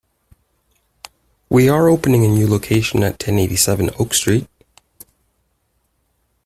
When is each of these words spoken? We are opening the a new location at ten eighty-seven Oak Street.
We 1.47 1.69
are 1.69 1.87
opening 1.87 2.21
the 2.21 2.27
a 2.29 2.31
new 2.31 2.47
location 2.47 3.03
at 3.03 3.19
ten 3.19 3.37
eighty-seven 3.37 3.91
Oak 3.99 4.15
Street. 4.15 4.49